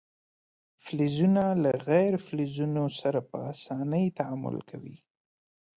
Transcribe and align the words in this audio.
فلزونه 0.83 1.43
له 1.63 1.71
غیر 1.87 2.13
فلزونو 2.25 2.85
سره 2.99 3.19
په 3.29 3.37
اسانۍ 3.53 4.05
تعامل 4.17 4.57
کوي. 4.69 4.97